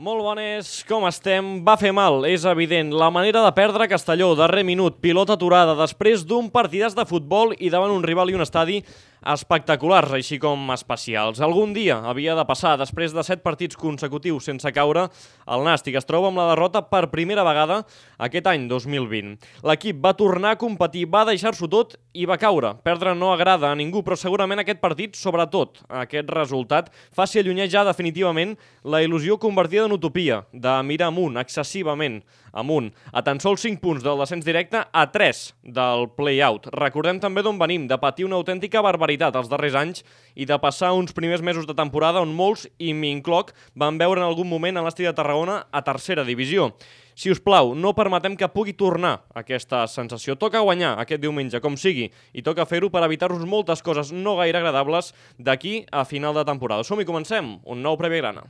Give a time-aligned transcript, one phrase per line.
[0.00, 1.58] Molt bones, com estem?
[1.60, 2.88] Va fer mal, és evident.
[2.96, 7.68] La manera de perdre Castelló, darrer minut, pilota aturada, després d'un partidàs de futbol i
[7.68, 8.78] davant un rival i un estadi
[9.20, 11.40] espectaculars, així com especials.
[11.44, 15.08] Algun dia havia de passar, després de set partits consecutius sense caure,
[15.50, 17.82] el Nàstic es troba amb la derrota per primera vegada
[18.18, 19.36] aquest any 2020.
[19.68, 22.74] L'equip va tornar a competir, va deixar-s'ho tot i va caure.
[22.82, 28.56] Perdre no agrada a ningú, però segurament aquest partit, sobretot aquest resultat, faci allunyejar definitivament
[28.84, 34.02] la il·lusió convertida en utopia, de mirar amunt, excessivament amunt, a tan sols 5 punts
[34.02, 35.42] del descens directe a 3
[35.76, 36.66] del play-out.
[36.74, 40.92] Recordem també d'on venim, de patir una autèntica barbaritat els darrers anys i de passar
[40.92, 44.84] uns primers mesos de temporada on molts, i m'incloc, van veure en algun moment en
[44.84, 46.70] l'Esti de Tarragona a tercera divisió.
[47.14, 50.38] Si us plau, no permetem que pugui tornar aquesta sensació.
[50.40, 54.62] Toca guanyar aquest diumenge, com sigui, i toca fer-ho per evitar-nos moltes coses no gaire
[54.62, 56.86] agradables d'aquí a final de temporada.
[56.86, 57.58] Som-hi, comencem.
[57.64, 58.48] Un nou Prèvia Grana.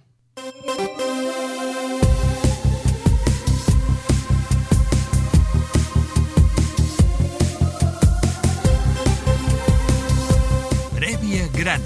[11.60, 11.84] Grana.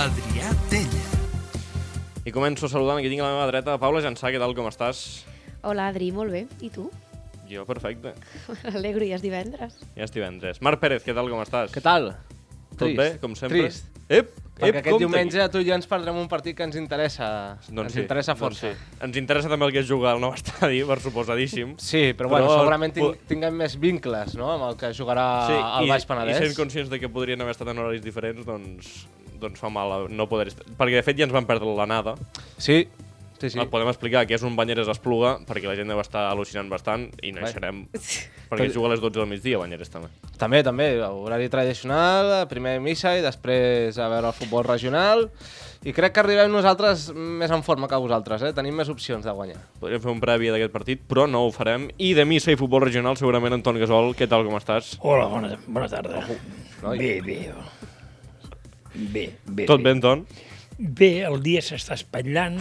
[0.00, 1.02] Adrià Tella.
[2.24, 5.02] I començo saludant, aquí tinc a la meva dreta, Paula Jansà, què tal, com estàs?
[5.68, 6.46] Hola, Adri, molt bé.
[6.64, 6.86] I tu?
[7.50, 8.14] Jo, perfecte.
[8.72, 9.76] Alegro, ja és divendres.
[9.98, 10.62] Ja és divendres.
[10.64, 11.74] Marc Pérez, què tal, com estàs?
[11.74, 12.14] Què tal?
[12.72, 12.98] Tot Trist.
[12.98, 13.58] bé, com sempre?
[13.66, 13.88] Trist.
[14.12, 16.76] Ep, Perquè ep, aquest compte diumenge tu i jo ens perdrem un partit que ens
[16.76, 17.28] interessa.
[17.68, 18.72] Doncs ens sí, interessa doncs força.
[18.72, 18.98] sí.
[19.06, 21.76] Ens interessa també el que és jugar al nou estadi, per suposadíssim.
[21.80, 24.50] Sí, però, bueno, Però- segurament ting tinguem més vincles no?
[24.52, 26.38] amb el que jugarà sí, al i, Baix i Penedès.
[26.44, 29.06] sent conscients de que podrien haver estat en horaris diferents, doncs,
[29.40, 30.66] doncs fa mal no poder estar.
[30.76, 32.14] Perquè, de fet, ja ens van perdre l'anada.
[32.58, 32.84] Sí,
[33.42, 33.56] sí, sí.
[33.56, 33.60] Sí.
[33.60, 37.08] El podem explicar que és un Banyeres Espluga, perquè la gent deu estar al·lucinant bastant
[37.22, 37.50] i no Bé.
[37.50, 37.82] serem.
[38.50, 40.12] perquè juga a les 12 del migdia, Banyeres també.
[40.38, 45.26] També, també, horari tradicional, primer missa i després a veure el futbol regional.
[45.82, 48.52] I crec que arribem nosaltres més en forma que vosaltres, eh?
[48.54, 49.58] Tenim més opcions de guanyar.
[49.82, 51.88] Podríem fer un previ d'aquest partit, però no ho farem.
[51.98, 54.94] I de missa i futbol regional, segurament, Anton Gasol, què tal, com estàs?
[55.02, 56.22] Hola, bona, bona tarda.
[56.84, 57.02] noi.
[57.02, 57.38] Bé, bé.
[58.94, 59.66] Bé, bé.
[59.66, 60.26] Tot bé, Anton?
[60.78, 62.60] Bé, el dia s'està espatllant.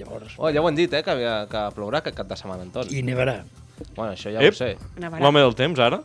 [0.00, 0.34] Llavors...
[0.38, 2.90] Oh, ja ho han dit, eh, que, havia, que plourà aquest cap de setmana, Anton.
[2.92, 3.40] I nevarà.
[3.94, 4.54] Bueno, això ja Ep.
[4.54, 4.74] ho sé.
[5.00, 6.00] L'home del temps, ara?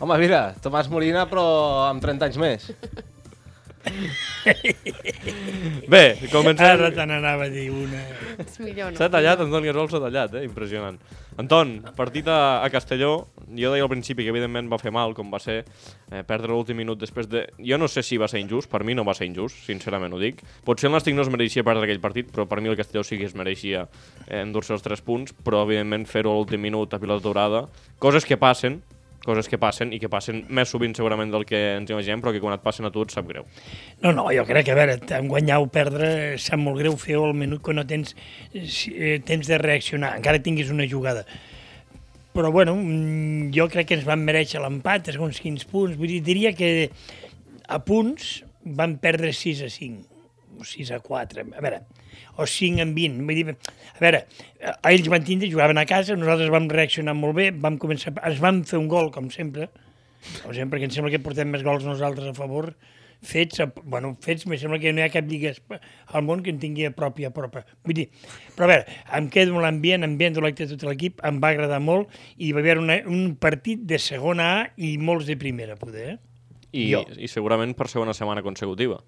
[0.00, 1.44] Home, mira, Tomàs Molina, però
[1.90, 2.70] amb 30 anys més.
[5.88, 6.66] Bé, comencem...
[6.66, 8.02] Ara te n'anava a dir una...
[8.42, 8.98] És millor, no?
[8.98, 10.44] S'ha tallat, Anton Gasol s'ha tallat, eh?
[10.46, 10.98] Impressionant.
[11.40, 13.12] Anton, partit a, a Castelló,
[13.48, 16.76] jo deia al principi que evidentment va fer mal, com va ser eh, perdre l'últim
[16.80, 17.46] minut després de...
[17.64, 20.20] Jo no sé si va ser injust, per mi no va ser injust, sincerament ho
[20.20, 20.44] dic.
[20.66, 23.16] Potser el Nàstic no es mereixia perdre aquell partit, però per mi el Castelló sí
[23.20, 23.86] que es mereixia
[24.26, 27.66] eh, endur-se els 3 punts, però evidentment fer-ho a l'últim minut a pilota durada,
[28.02, 28.82] coses que passen,
[29.24, 32.40] coses que passen i que passen més sovint segurament del que ens imaginem, però que
[32.42, 33.46] quan et passen a tu et sap greu.
[34.00, 34.98] No, no, jo crec que, a veure,
[35.28, 36.10] guanyar o perdre
[36.40, 38.14] sap molt greu fer el minut que no tens
[38.54, 41.26] eh, temps de reaccionar, encara tinguis una jugada.
[42.34, 45.98] Però, bueno, mm, jo crec que ens van mereixer l'empat, segons quins punts.
[45.98, 46.90] Vull dir, diria que
[47.66, 50.09] a punts van perdre 6 a 5,
[50.60, 51.82] o 6 a 4, a veure,
[52.36, 53.24] o 5 en 20.
[53.26, 54.24] Vull dir, a veure,
[54.60, 58.40] eh, ells van tindre, jugaven a casa, nosaltres vam reaccionar molt bé, vam començar, ens
[58.42, 59.70] vam fer un gol, com sempre,
[60.42, 62.74] com sempre, que em sembla que portem més gols nosaltres a favor,
[63.20, 65.52] fets, bueno, fets, me sembla que no hi ha cap lliga
[66.08, 67.58] al món que en tingui a prop i a prop.
[67.84, 68.06] Vull dir,
[68.56, 71.52] però a veure, em quedo amb l'ambient, ambient de l'actitud de tot l'equip, em va
[71.52, 75.76] agradar molt i va haver una, un partit de segona A i molts de primera,
[75.80, 76.14] poder.
[76.14, 76.18] Eh?
[76.70, 77.02] I, Jo.
[77.18, 79.00] i segurament per segona setmana consecutiva.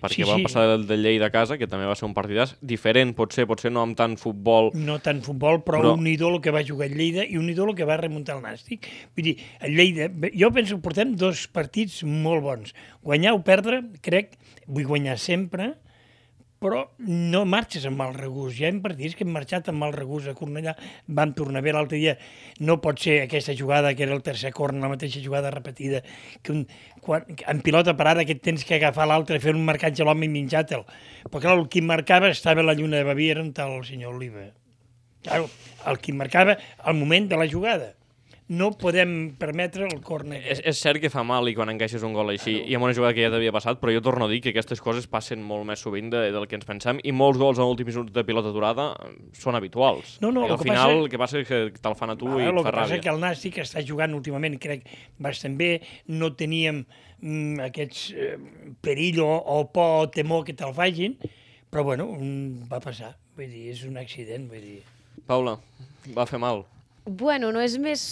[0.00, 0.42] Perquè Sí, va sí.
[0.44, 3.72] passar del de Lleida a casa, que també va ser un partidàs diferent, potser, potser
[3.72, 4.70] no amb tant futbol.
[4.74, 7.74] No tant futbol, però, Però- un ídolo que va jugar a Lleida i un ídolo
[7.74, 8.86] que va remuntar el Nàstic.
[9.16, 12.74] Vull dir, a Lleida, jo penso que portem dos partits molt bons.
[13.02, 15.74] Guanyar o perdre, crec, vull guanyar sempre,
[16.62, 18.56] però no marxes amb mal regús.
[18.58, 20.74] Ja hem partits que hem marxat amb mal regús a Cornellà,
[21.06, 22.16] vam tornar bé l'altre dia.
[22.60, 26.02] No pot ser aquesta jugada, que era el tercer corn, la mateixa jugada repetida,
[26.42, 26.64] que un,
[27.04, 30.32] quan, en pilota parada que tens que agafar l'altre, fer un marcatge a l'home i
[30.32, 30.86] menjar-te'l.
[31.28, 34.48] Però clar, el qui marcava estava la lluna de Baviera, on està el senyor Oliva.
[35.26, 35.48] Claro,
[35.86, 37.97] el qui marcava al moment de la jugada.
[38.48, 40.38] No podem permetre el córner.
[40.48, 42.94] És, és cert que fa mal i quan encaixes un gol així, i amb una
[42.96, 45.66] jugada que ja t'havia passat, però jo torno a dir que aquestes coses passen molt
[45.68, 48.48] més sovint de, del que ens pensem, i molts gols en últims minuts de pilota
[48.54, 48.86] durada
[49.36, 50.14] són habituals.
[50.24, 52.14] No, no, I el al que final passa- el que passa és que te'l fan
[52.14, 53.02] a tu Ah, i el et que fa passa ràbia.
[53.04, 54.88] que el Nàstic està jugant últimament, crec,
[55.20, 55.70] bastant bé.
[56.08, 56.86] No teníem
[57.20, 58.32] mm, aquests eh,
[58.80, 61.18] perill o, o por o temor que te'l facin,
[61.68, 62.08] però bueno,
[62.72, 63.12] va passar.
[63.36, 64.80] Vull dir, és un accident, vull dir.
[65.28, 65.58] Paula,
[66.16, 66.64] va fer mal.
[67.08, 68.02] Bueno, no és més...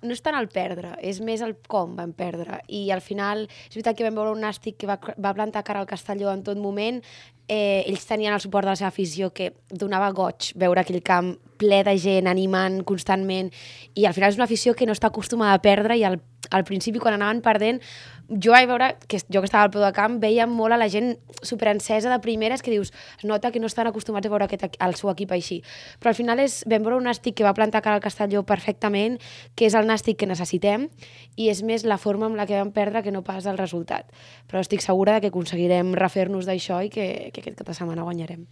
[0.00, 2.60] No és tant el perdre, és més el com vam perdre.
[2.72, 5.80] I al final, és veritat que vam veure un nàstic que va, va plantar cara
[5.82, 7.00] al Castelló en tot moment,
[7.48, 11.36] eh, ells tenien el suport de la seva afició que donava goig veure aquell camp
[11.56, 13.52] ple de gent, animant constantment,
[13.94, 16.18] i al final és una afició que no està acostumada a perdre i al,
[16.50, 17.80] al principi quan anaven perdent
[18.28, 20.88] jo vaig veure, que jo que estava al peu de camp, veia molt a la
[20.90, 21.14] gent
[21.46, 24.96] superencesa de primeres que dius, es nota que no estan acostumats a veure aquest, el
[24.98, 25.60] seu equip així.
[26.00, 29.20] Però al final és, vam veure un nàstic que va plantar cara al Castelló perfectament,
[29.54, 30.88] que és el nàstic que necessitem,
[31.36, 34.10] i és més la forma amb la que vam perdre que no pas el resultat.
[34.50, 38.46] Però estic segura que aconseguirem refer-nos d'això i que, que aquest cap de setmana guanyarem.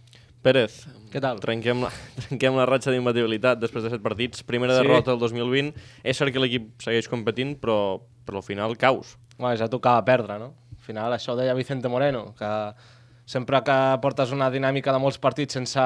[0.45, 1.39] Pérez, Què tal?
[1.41, 1.89] Trenquem la,
[2.27, 4.43] trenquem la ratxa d'imbatibilitat després de set partits.
[4.45, 4.83] Primera Sí.
[4.83, 5.73] derrota del 2020.
[6.03, 7.97] És cert que l'equip segueix competint, però,
[8.27, 9.15] però al final caus.
[9.39, 10.53] Bueno, ja tocava perdre, no?
[10.75, 12.51] Al final, això deia Vicente Moreno, que
[13.25, 15.81] sempre que portes una dinàmica de molts partits sense...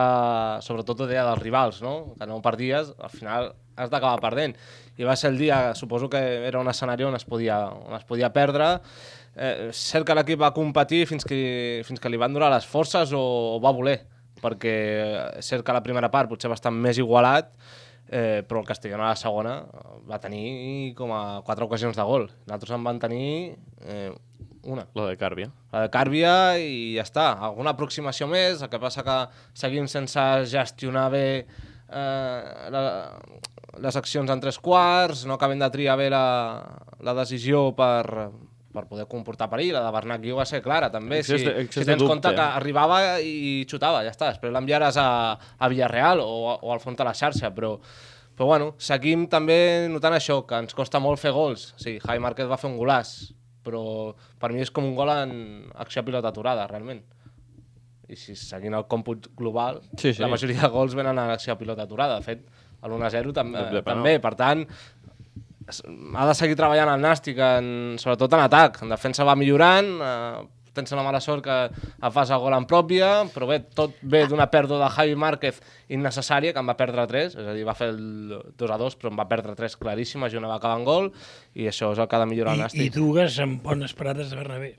[0.65, 2.15] Sobretot ho deia dels rivals, no?
[2.19, 4.57] Que no perdies, al final has d'acabar perdent.
[4.99, 6.19] I va ser el dia, suposo que
[6.49, 8.81] era un escenari on es podia, on es podia perdre.
[9.35, 13.13] Eh, cert que l'equip va competir fins que, fins que li van durar les forces
[13.15, 13.21] o,
[13.55, 13.99] o va voler,
[14.41, 14.73] perquè
[15.45, 17.51] cert que la primera part potser va estar més igualat,
[18.09, 19.59] eh, però el Castellón a la segona
[20.09, 22.29] va tenir com a quatre ocasions de gol.
[22.47, 23.29] Nosaltres en van tenir
[23.85, 24.11] eh,
[24.63, 25.51] una, La de Càrbia.
[25.71, 27.29] la de Càrbia i ja està.
[27.47, 29.19] Alguna aproximació més, el que passa que
[29.53, 32.83] seguim sense gestionar bé eh, la,
[33.79, 36.25] les accions en tres quarts, no acabem de triar bé la,
[36.99, 38.29] la decisió per,
[38.79, 39.73] per poder comportar perill.
[39.75, 41.19] La de Bernat Guiu va ser clara, també.
[41.21, 42.13] Excés Si, de- excés si tens dubte.
[42.15, 44.31] compte que arribava i xutava, ja està.
[44.33, 45.09] Després l'enviaràs a,
[45.59, 47.75] a Villarreal o, o al fons de la xarxa, però,
[48.35, 49.59] però bueno, seguim també
[49.91, 51.73] notant això, que ens costa molt fer gols.
[51.77, 53.13] Sí, Javi Márquez va fer un golàs,
[53.67, 55.33] però per mi és com un gol en
[55.75, 57.03] acció pilota aturada, realment.
[58.09, 60.21] I si seguint el còmput global, Sí, sí.
[60.23, 62.15] la majoria de gols venen en acció pilota aturada.
[62.17, 62.47] De fet,
[62.81, 64.15] l'1-0 tam eh, també.
[64.23, 64.63] Per tant,
[65.69, 68.81] ha de seguir treballant el Nàstic, en, sobretot en atac.
[68.83, 72.65] En defensa va millorant, eh, tens la mala sort que et fas el gol en
[72.69, 77.05] pròpia, però bé, tot ve d'una pèrdua de Javi Márquez innecessària, que en va perdre
[77.09, 79.77] 3, és a dir, va fer el 2 a 2, però en va perdre 3
[79.81, 81.11] claríssimes i una va acabar en gol,
[81.55, 82.99] i això és el que ha de millorar el I, I Nàstic.
[82.99, 84.75] dues amb bones parades de Bernabé.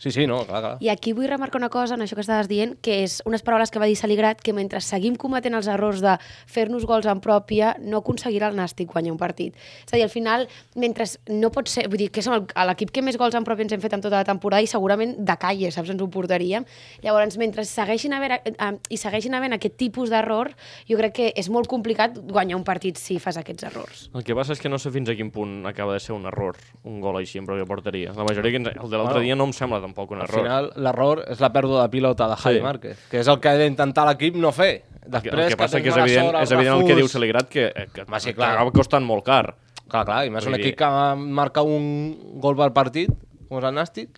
[0.00, 0.76] Sí, sí, no, clar, clar.
[0.80, 3.68] I aquí vull remarcar una cosa en això que estaves dient, que és unes paraules
[3.70, 6.14] que va dir Saligrat, que mentre seguim cometent els errors de
[6.48, 9.52] fer-nos gols en pròpia, no aconseguirà el Nàstic guanyar un partit.
[9.84, 11.84] És a dir, al final, mentre no pot ser...
[11.92, 14.00] Vull dir, que som el- l'equip que més gols en pròpia ens hem fet en
[14.00, 16.64] tota la temporada i segurament de calle, saps, ens ho portaríem.
[17.04, 20.54] Llavors, mentre segueixin havent, eh, i segueixin havent aquest tipus d'error,
[20.88, 24.08] jo crec que és molt complicat guanyar un partit si fas aquests errors.
[24.16, 26.24] El que passa és que no sé fins a quin punt acaba de ser un
[26.24, 26.56] error,
[26.88, 28.16] un gol així en pròpia porteria.
[28.16, 28.72] La majoria, que ens...
[28.80, 30.40] el de l'altre dia no em sembla tampoc un Al error.
[30.44, 32.62] final, l'error és la pèrdua de pilota de Javi Sí.
[32.62, 34.84] Márquez, que és el que ha d'intentar l'equip no fer.
[35.00, 37.08] que, Després, el que passa tens que és evident, sort, és evident el que diu
[37.08, 38.52] Saligrat, que, eh, que Va, sí, clar.
[38.54, 39.56] acaba costant molt car.
[39.88, 43.10] Clar, clar, i més un Vull dir- equip que marca un gol per partit,
[43.48, 44.08] com és el Nàstic,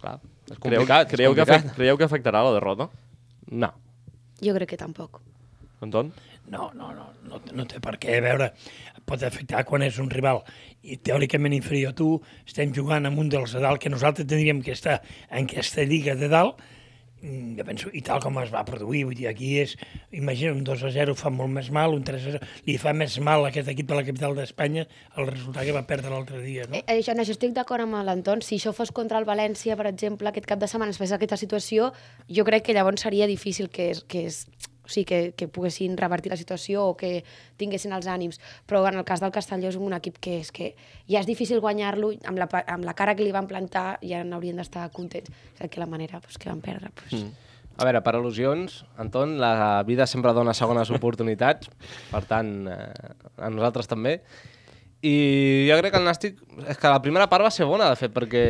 [0.00, 0.20] clar,
[0.50, 1.08] és Creieu, complicat.
[1.10, 1.64] creieu, és que complicat.
[1.64, 2.88] afect, creieu que afectarà la derrota,
[3.50, 3.72] No.
[4.40, 5.20] Jo crec que tampoc.
[5.80, 6.12] Anton?
[6.48, 8.18] No, no, no, no, no té per què.
[8.18, 8.52] A veure,
[9.08, 10.42] pot afectar quan és un rival
[10.84, 12.14] i teòricament inferior a tu,
[12.46, 15.00] estem jugant amb un dels de dalt que nosaltres tindríem que estar
[15.30, 16.60] en aquesta lliga de dalt,
[17.22, 19.74] mm, jo penso, i tal com es va produir, vull dir, aquí és,
[20.12, 22.94] imagina, un 2 a 0 fa molt més mal, un 3 a 0, li fa
[22.94, 26.42] més mal a aquest equip de la capital d'Espanya el resultat que va perdre l'altre
[26.44, 26.78] dia, no?
[26.78, 28.44] Eh, això, en això estic d'acord amb l'Anton.
[28.44, 31.92] Si això fos contra el València, per exemple, aquest cap de setmana, després d'aquesta situació,
[32.28, 34.46] jo crec que llavors seria difícil que, es, que, es,
[34.88, 37.20] o sigui, que, que poguessin revertir la situació o que
[37.60, 38.40] tinguessin els ànims.
[38.66, 40.70] Però en el cas del Castelló és un equip que és que
[41.04, 44.56] ja és difícil guanyar-lo, amb, la, amb la cara que li van plantar ja n'haurien
[44.56, 45.28] d'estar contents.
[45.60, 46.88] És que la manera pues, que van perdre.
[46.96, 47.44] Pues, mm.
[47.78, 51.68] A veure, per al·lusions, Anton, la vida sempre dona segones oportunitats,
[52.08, 54.18] per tant, eh, a nosaltres també.
[55.04, 56.40] I jo crec que el Nàstic...
[56.66, 58.46] És que la primera part va ser bona, de fet, perquè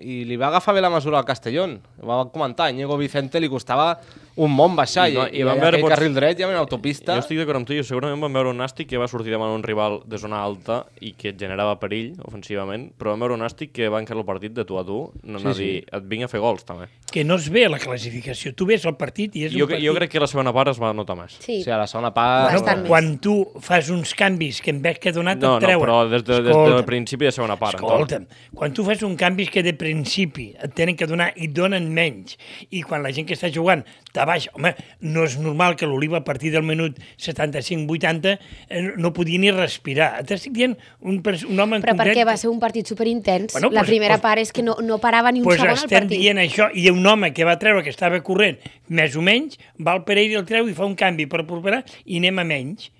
[0.00, 1.78] i li va agafar bé la mesura al Castellón.
[2.00, 3.92] Ho va comentar, Íñigo Vicente li costava
[4.40, 6.48] un món baixar I i, no- i, i van veure aquell pots- carril dret ja
[6.48, 7.14] en autopista.
[7.18, 9.52] Jo estic d'acord amb tu, jo segurament vam veure un Nàstic que va sortir davant
[9.54, 13.44] un rival de zona alta i que et generava perill ofensivament, però vam veure un
[13.44, 15.64] Nàstic que va encarar el partit de tu a tu, no Sí, sí, sí.
[15.64, 16.88] dir, et vinc a fer gols, també.
[17.10, 18.52] Que no es ve a la classificació.
[18.54, 19.84] Tu ves el partit i és Jo, un partit...
[19.86, 21.36] jo crec que la segona part es va notar més.
[21.40, 21.58] sí.
[21.60, 22.52] O sigui, a la segona part...
[22.54, 22.88] Bastant més.
[22.88, 25.82] quan tu fas uns canvis que en veig que ha donat No, et no, treuen...
[25.84, 27.76] però des, de, des del principi de segona part.
[27.80, 31.88] Escolta'm, quan tu fas un canvi que de principi et tenen que donar i donen
[31.92, 32.36] menys,
[32.70, 33.82] i quan la gent que està jugant
[34.12, 34.72] te baixa, home,
[35.02, 38.32] no és normal que l'Oliva a partir del minut 75-80
[38.68, 40.22] eh, no podia ni respirar.
[40.26, 42.14] T'estic dient un, un home en Però concret...
[42.14, 43.52] perquè va ser un partit superintens.
[43.54, 45.74] Bueno, la pues- primera pues- part és que no, no parava ni un pues segon
[45.74, 46.18] al estem partit.
[46.20, 48.58] dient això, i un home que va treure que estava corrent
[48.88, 52.18] més o menys, va al Pereira el treu i fa un canvi per properar i
[52.22, 52.90] anem a menys.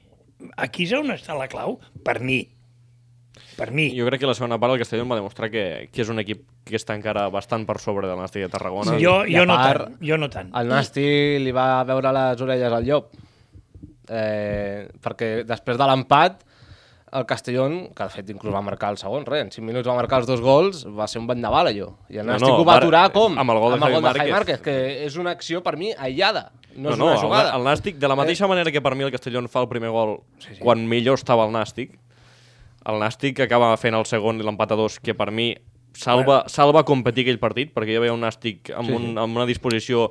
[0.57, 2.43] Aquí és on està la clau, per mi.
[3.57, 3.89] Per mi.
[3.99, 6.43] Jo crec que la segona part el Castellón va demostrar que, que és un equip
[6.65, 8.99] que està encara bastant per sobre del Nàstic de Tarragona.
[9.01, 10.53] jo, i jo, a no part, tant, jo no tant.
[10.57, 11.05] El Nasti
[11.43, 13.11] li va veure les orelles al llop.
[14.11, 16.41] Eh, perquè després de l'empat,
[17.13, 19.97] el Castellón, que de fet inclús va marcar el segon, res, en 5 minuts va
[19.99, 21.89] marcar els dos gols, va ser un vendaval allò.
[22.09, 23.39] I el No, Nàstic no, ho va ara- aturar com?
[23.39, 24.59] amb el gol de amb el Javi gol de Javi Márquez.
[24.59, 27.57] Márquez, que és una acció per mi aïllada, no, No, és no, una el, jugada.
[27.57, 30.21] el Nàstic, de la mateixa manera que per mi el Castellón fa el primer gol
[30.39, 30.61] sí, sí.
[30.63, 31.99] quan millor estava el Nàstic,
[32.89, 35.53] el Nàstic acaba fent el segon i l'empat a dos, que per mi
[35.97, 39.47] salva, salva competir aquell partit, perquè jo veia un Nàstic amb, Sí, un, amb una
[39.49, 40.11] disposició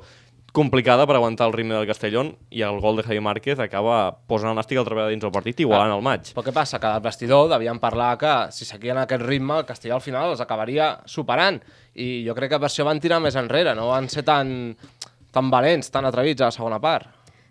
[0.52, 4.50] complicada per aguantar el ritme del Castellón i el gol de Javi Márquez acaba posant
[4.50, 6.32] el Nàstic altra vegada dins el partit i igualant el maig.
[6.34, 6.80] Però què passa?
[6.82, 10.42] Que al vestidor devien parlar que si seguien aquest ritme el Castelló al final els
[10.42, 11.60] acabaria superant
[11.94, 14.74] i jo crec que per això van tirar més enrere, no van ser tan,
[15.30, 17.06] tan valents, tan atrevits a la segona part.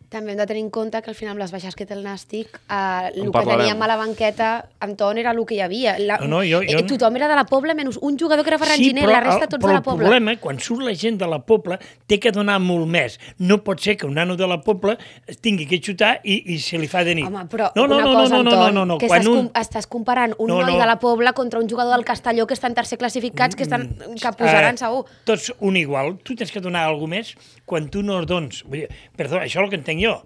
[0.09, 2.01] També hem de tenir en compte que al final amb les baixes que té el
[2.03, 3.59] Nàstic, eh, el que parlarem.
[3.67, 5.99] teníem a la banqueta, Anton, era el que hi havia.
[5.99, 8.49] La, No, no, jo- jo- eh, tothom era de la Pobla, menys un jugador que
[8.49, 10.05] era Ferran Giner, la resta tots de la el Pobla.
[10.09, 13.19] problema, quan surt la gent de la Pobla, té que donar molt més.
[13.37, 14.97] No pot ser que un nano de la Pobla
[15.41, 17.27] tingui que xutar i, i se li fa de nit.
[17.27, 18.97] Home, però no, no, una no, cosa, no, no, Anton, no, no, no.
[18.97, 19.51] que Quan estàs, un...
[19.53, 20.79] estàs comparant un No, noi no.
[20.79, 23.93] de la Pobla contra un jugador del Castelló que està en tercer classificats, que, estan,
[23.93, 25.05] que pujaran Eh, segur.
[25.23, 26.17] Tots un igual.
[26.23, 27.35] Tu tens que donar alguna més
[27.65, 28.63] quan tu no dones.
[28.63, 30.19] Vull dir, perdó, això és el que entenc jo.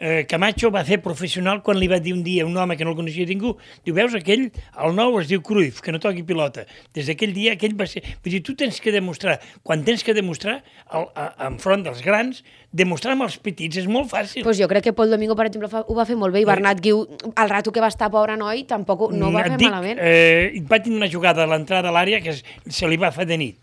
[0.00, 2.94] Eh, Camacho va fer professional quan li va dir un dia un home que no
[2.94, 3.50] el coneixia ningú,
[3.84, 4.46] diu, veus, aquell,
[4.80, 6.64] el nou es diu Cruyff, que no toqui pilota.
[6.96, 8.00] Des d'aquell dia, aquell va ser...
[8.24, 12.40] Vull dir, tu tens que demostrar, quan tens que demostrar, al, a, enfront dels grans,
[12.72, 14.40] demostrar amb els petits és molt fàcil.
[14.46, 16.48] Pues jo crec que Pol Domingo, per exemple, fa, ho va fer molt bé, i
[16.48, 19.68] Bernat Guiu, al rato que va estar pobre noi, tampoc no va Et fer dic,
[19.68, 20.00] malament.
[20.00, 23.36] Eh, va tenir una jugada a l'entrada a l'àrea que se li va fer de
[23.36, 23.60] nit.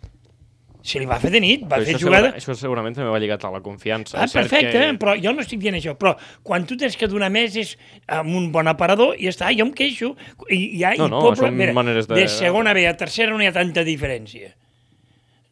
[0.88, 2.29] Se li va fer de nit, va Però fer això, jugada...
[2.32, 4.15] segura, això segurament també va lligat a la confiança.
[4.24, 4.98] Ah, perfecte, que- que...
[5.01, 5.98] però jo no estic dient això.
[6.00, 6.13] Però
[6.48, 7.74] quan tu tens que donar més és
[8.08, 10.13] amb un bon aparador i ja està, jo em queixo.
[10.48, 13.36] I, i, ja, No, i no, poble, són maneres de- de segona B a tercera
[13.36, 14.53] no hi ha tanta diferència.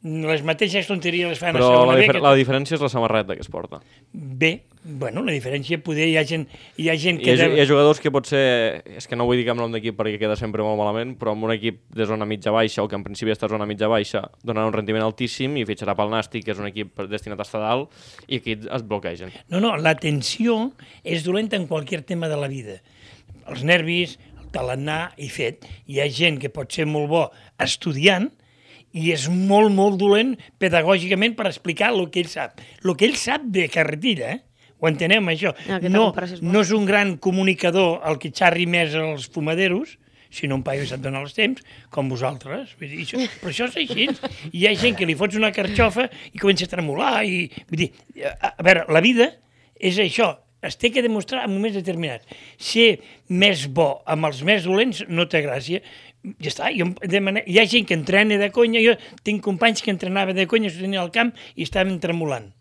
[0.06, 2.02] Les mateixes tonteries les fan Però a la, segona B.
[2.04, 2.22] difer Que...
[2.22, 3.80] la diferència és la samarreta que es porta.
[4.14, 4.52] Bé,
[4.84, 6.44] bueno, la diferència poder hi ha gent,
[6.78, 7.34] hi ha gent Hi que...
[7.34, 9.98] ha, deu- hi ha jugadors que potser, és que no vull dir cap nom d'equip
[9.98, 13.08] perquè queda sempre molt malament, però amb un equip de zona mitja-baixa o que en
[13.08, 16.62] principi està a zona mitja-baixa donarà un rendiment altíssim i fitxarà pel Nàstic, que és
[16.62, 17.90] un equip destinat a estar dalt,
[18.30, 19.34] i aquí es bloquegen.
[19.50, 20.70] No, no, la tensió
[21.02, 22.78] és dolenta en qualsevol tema de la vida.
[23.50, 24.86] Els nervis, el talent
[25.18, 25.66] i fet.
[25.90, 27.26] Hi ha gent que pot ser molt bo
[27.58, 28.30] estudiant
[28.96, 32.64] i és molt, molt dolent pedagògicament per explicar el que ell sap.
[32.84, 34.72] El que ell sap de carretilla, eh?
[34.80, 35.54] Ho entenem, això?
[35.92, 36.10] No,
[36.52, 39.96] no és un gran comunicador el que xarri més als fumaderos,
[40.36, 42.74] sinó un paio sap donar els temps, com vosaltres.
[42.80, 44.08] Vull dir, això, però això és així.
[44.52, 47.22] I hi ha gent que li fots una carxofa i comença a tremolar.
[47.24, 49.32] I, vull dir, a, a veure, la vida
[49.80, 50.34] és això,
[50.66, 52.25] es té que demostrar en moments determinats.
[52.58, 53.00] Ser
[53.30, 55.82] més bo amb els més dolents no té gràcia.
[56.41, 57.44] Ja està, jo, em demane...
[57.46, 58.96] hi ha gent que entrena de conya, jo
[59.27, 62.51] tinc companys que entrenava de conya, tenia al camp i estaven tremolant.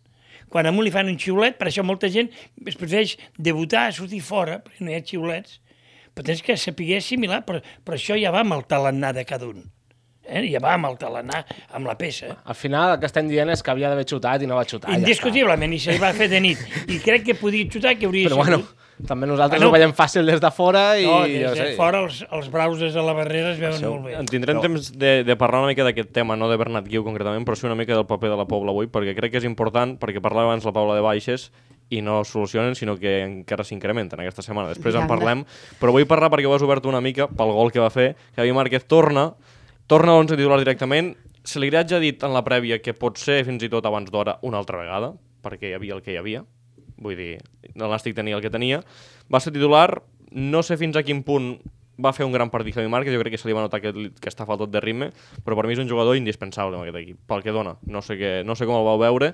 [0.51, 2.29] Quan a un li fan un xiulet, per això molta gent
[2.65, 5.59] es prefereix debutar a sortir fora, perquè no hi ha xiulets,
[6.15, 9.49] però tens que saber assimilar, però, però això ja va amb el talent de cada
[9.49, 9.65] un.
[10.25, 10.45] Eh?
[10.49, 11.33] Ja va amb el talent,
[11.75, 12.31] amb la peça.
[12.45, 14.93] Al final el que estem dient és que havia d'haver xutat i no va xutar.
[14.93, 15.01] ja.
[15.01, 16.61] Indiscutiblement, i se li va fer de nit.
[16.87, 18.84] I crec que podia xutar, que hauria Però bueno, sigut.
[19.03, 19.69] També nosaltres Bueno.
[19.69, 21.75] ho veiem fàcil des de fora i No, des de sé.
[21.75, 24.15] fora els, els brauses a la barrera es veuen Això, molt bé.
[24.15, 27.43] En tindrem temps de, de parlar una mica d'aquest tema, no de Bernat Guiu concretament,
[27.45, 29.97] però sí una mica del paper de la Pobla avui, perquè crec que és important,
[29.99, 31.51] perquè parlava abans la Paula de baixes,
[31.89, 34.71] i no es solucionen, sinó que encara s'incrementen aquesta setmana.
[34.73, 35.43] Després en parlem,
[35.79, 38.15] però vull parlar perquè ho has obert una mica pel gol que va fer.
[38.37, 39.27] Javi Márquez torna,
[39.87, 41.13] torna a l'11 titular directament.
[41.45, 44.39] Se li ja dit en la prèvia que pot ser fins i tot abans d'hora
[44.41, 46.43] una altra vegada, perquè hi havia el que hi havia.
[47.01, 47.31] Vull dir,
[47.73, 48.81] el Nàstic tenia el que tenia.
[49.31, 51.55] Va ser titular, no sé fins a quin punt
[52.01, 53.91] va fer un gran partit Javi Márquez, jo crec que se li va notar que,
[53.93, 55.09] que està faltat de ritme,
[55.45, 57.75] però per mi és un jugador indispensable en aquest equip, pel que dona.
[57.87, 59.31] No sé, que, no sé com el vau veure,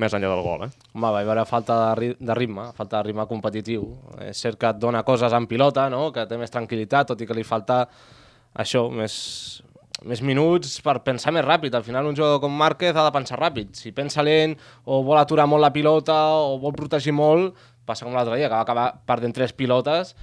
[0.00, 0.70] més enllà del gol, eh?
[0.94, 3.88] Home, va haver falta de, de ritme, falta de ritme competitiu.
[4.28, 6.06] És cert que et dona coses en pilota, no?
[6.14, 7.84] que té més tranquil·litat, tot i que li falta
[8.54, 9.16] això, més,
[10.02, 11.74] més minuts per pensar més ràpid.
[11.74, 13.74] Al final un jugador com Márquez ha de pensar ràpid.
[13.78, 17.54] Si pensa lent o vol aturar molt la pilota o vol protegir molt,
[17.86, 20.14] passa com l'altre dia, que va acabar perdent tres pilotes,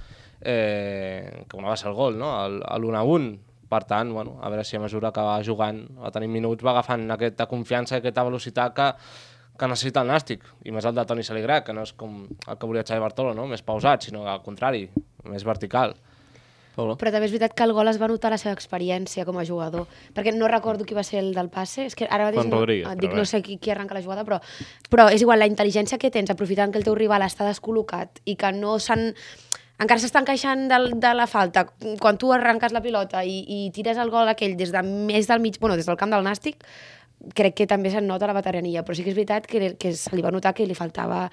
[0.42, 2.34] eh, que una va ser el gol, no?
[2.44, 3.32] el, el 1 a 1.
[3.72, 6.74] Per tant, bueno, a veure si a mesura que va jugant, va tenir minuts, va
[6.74, 8.88] agafant aquesta confiança aquesta velocitat que,
[9.56, 12.58] que necessita el Nàstic, i més el de Toni Saligrat, que no és com el
[12.58, 13.46] que volia Xavi Bartolo, no?
[13.48, 14.84] més pausat, sinó al contrari,
[15.24, 15.96] més vertical.
[16.76, 16.96] Paula?
[17.00, 19.44] Però també és veritat que el gol es va notar la seva experiència com a
[19.48, 19.86] jugador.
[20.16, 21.86] Perquè no recordo qui va ser el del passe.
[21.90, 24.40] És que ara mateix no, dic, no sé qui, qui arranca la jugada, però,
[24.90, 28.36] però és igual, la intel·ligència que tens, aprofitant que el teu rival està descol·locat i
[28.40, 29.10] que no s'han
[29.82, 31.66] encara s'estan queixant de, de la falta.
[32.00, 35.42] Quan tu arrenques la pilota i, i tires el gol aquell des de més del
[35.42, 36.62] mig, bueno, des del camp del Nàstic,
[37.36, 40.14] crec que també se'n nota la veterania, però sí que és veritat que, que se
[40.16, 41.24] li va notar que li faltava,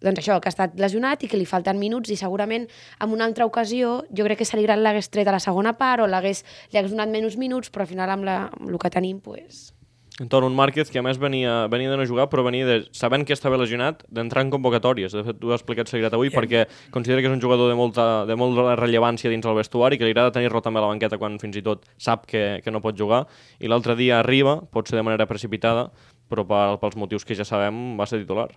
[0.00, 2.66] doncs això, que ha estat lesionat i que li falten minuts i segurament
[3.00, 6.10] en una altra ocasió jo crec que Saligran l'hagués tret a la segona part o
[6.10, 9.75] l'hagués li donat menys minuts, però al final amb, la, amb el que tenim, pues,
[10.18, 13.26] Anton, un Márquez que a més venia, venia de no jugar, però venia de, sabent
[13.28, 15.12] que estava lesionat, d'entrar en convocatòries.
[15.12, 16.36] De fet, ho ha explicat Segret avui, yeah.
[16.38, 16.62] perquè
[16.94, 20.14] considera que és un jugador de molta, de molta rellevància dins el vestuari, que li
[20.14, 22.96] agrada tenir-lo també a la banqueta quan fins i tot sap que, que no pot
[22.96, 23.26] jugar.
[23.60, 25.90] I l'altre dia arriba, pot ser de manera precipitada,
[26.32, 28.48] però per, pels motius que ja sabem va ser titular.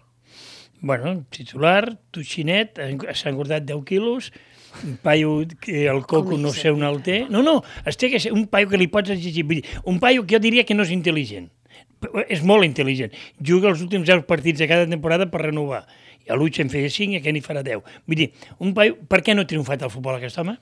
[0.80, 2.80] Bueno, titular, Tuxinet,
[3.12, 4.32] s'ha engordat 10 quilos,
[4.84, 7.22] un paio que el coco no sé on el té.
[7.30, 9.46] No, no, es té que ser un paio que li pots exigir.
[9.48, 11.50] Vull dir, un paio que jo diria que no és intel·ligent.
[12.32, 13.16] És molt intel·ligent.
[13.44, 15.84] Juga els últims 10 partits de cada temporada per renovar.
[16.28, 17.84] I a l'Uix en feia 5 i aquest n'hi farà 10.
[18.08, 18.30] Vull dir,
[18.64, 18.96] un paio...
[19.10, 20.56] Per què no ha triomfat el futbol aquest home?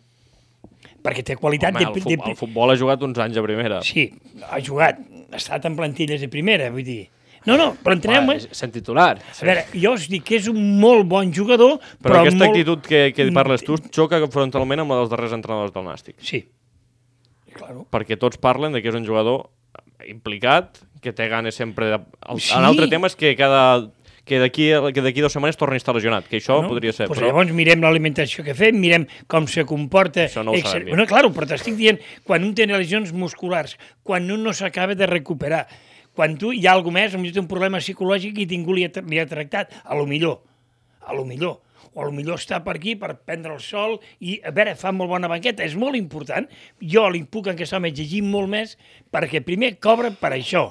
[1.05, 1.75] Perquè té qualitat...
[1.75, 3.83] Home, de, el, futbol, el futbol ha jugat uns anys a primera.
[3.85, 4.09] Sí,
[4.47, 7.03] ha jugat, ha estat en plantilles de primera, vull dir...
[7.47, 8.27] No, no, però entrenem...
[8.27, 9.15] Home, sent titular.
[9.17, 12.49] A veure, jo us dic que és un molt bon jugador, Però, però, aquesta molt...
[12.51, 16.17] actitud que, que parles tu xoca frontalment amb la dels darrers entrenadors del Nàstic.
[16.19, 16.43] Sí,
[17.55, 17.85] claro.
[17.93, 19.47] Perquè tots parlen de que és un jugador
[20.07, 22.01] implicat, que té ganes sempre de...
[22.29, 22.53] El, Sí.
[22.59, 23.63] L'altre tema és que cada
[24.27, 26.67] que d'aquí que d'aquí dues setmanes torni a estar lesionat, que això no?
[26.67, 27.29] podria ser, pues però...
[27.29, 30.25] Llavors mirem l'alimentació que fem, mirem com se comporta...
[30.27, 30.89] Això no ho Excel- sabem.
[30.91, 35.07] Bueno, claro, però t'estic dient, quan un té lesions musculars, quan un no s'acaba de
[35.07, 35.63] recuperar,
[36.17, 38.91] quan tu hi ha alguna més, potser té un problema psicològic i ningú li ha,
[39.05, 40.39] li ha tractat, a lo millor,
[41.05, 41.59] a lo millor,
[41.93, 44.91] o a lo millor està per aquí per prendre el sol i, a veure, fa
[44.93, 46.49] molt bona banqueta, és molt important.
[46.81, 48.75] Jo li puc en aquest home exigir molt més
[49.13, 50.65] perquè primer cobra per això,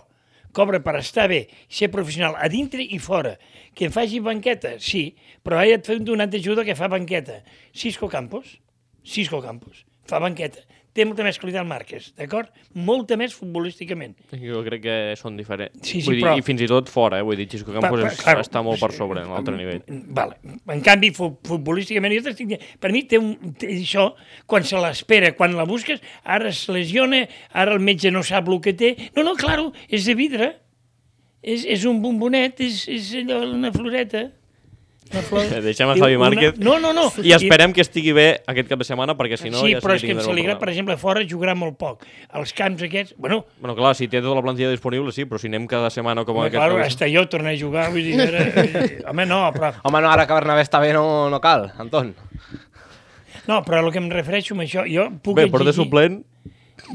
[0.56, 3.36] cobra per estar bé, ser professional a dintre i fora.
[3.76, 5.08] Que faci banqueta, sí,
[5.44, 7.42] però ara et fem donat d'ajuda que fa banqueta.
[7.74, 8.56] Cisco Campos,
[9.04, 10.62] Cisco Campos, fa banqueta.
[10.96, 12.48] Té molta més qualitat el Márquez, d'acord?
[12.72, 14.14] Molta més futbolísticament.
[14.40, 15.74] Jo crec que són diferents.
[15.84, 17.22] Sí, sí, vull dir, però- I fins i tot fora, eh?
[17.26, 19.82] vull dir, Xisco Campos Pa- és, pa- claro, està molt per sobre, en l'altre nivell.
[20.16, 20.38] Vale.
[20.72, 24.14] En canvi, fu- futbolísticament, jo dient, per mi té, un, té això,
[24.46, 28.60] quan se l'espera, quan la busques, ara es lesiona, ara el metge no sap el
[28.64, 28.94] que té.
[29.14, 30.54] No, no, claro, és de vidre.
[31.46, 34.30] És, és un bombonet, és, és allò, una floreta.
[35.12, 35.44] Una flor.
[35.66, 36.58] Deixem a Javi una- Márquez.
[36.58, 37.04] No, no, no.
[37.22, 39.94] I esperem que estigui bé aquest cap de setmana, perquè si no sí, ja però
[39.94, 42.04] és que que en Saligrat, per exemple, fora jugarà molt poc.
[42.34, 45.46] Els camps aquests, bueno, Bueno, clar, si té tota la plantilla disponible, sí, però si
[45.50, 46.58] anem cada setmana com home, aquest...
[46.60, 50.26] claro, hasta jo tornar a jugar, vull dir, eh, home, no, però, Home, no, ara
[50.26, 52.14] que Bernabé està bé no, no cal, Anton.
[53.46, 56.24] no, però el que em refereixo amb això, jo puc Bé, però de exigir, suplent...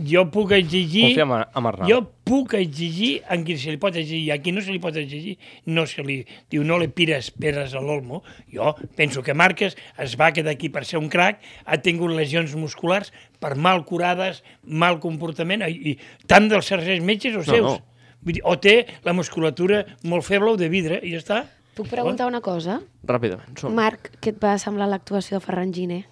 [0.07, 1.87] jo puc exigir, Confia en, en Arnau.
[1.89, 4.95] jo puc exigir en qui se li pot exigir, a qui no se li pot
[4.95, 8.21] exigir, no se li, diu, no li pires peres a l'olmo.
[8.53, 12.53] Jo penso que Marques es va quedar aquí per ser un crac, ha tingut lesions
[12.55, 17.65] musculars per mal curades, mal comportament, i, i tant dels sergents metges o No, seus.
[17.71, 17.79] no.
[18.21, 21.39] Vull dir, o té la musculatura molt feble o de vidre, i ja està.
[21.73, 22.79] Puc preguntar una cosa?
[23.07, 23.73] Ràpidament, som.
[23.73, 26.03] Marc, què et va semblar l'actuació de Ferran Giner?